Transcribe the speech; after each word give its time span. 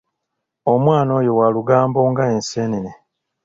Omwana 0.73 1.11
oyo 1.19 1.31
wa 1.39 1.47
lugambo 1.55 1.99
nga 2.11 2.23
Enseenene. 2.35 2.91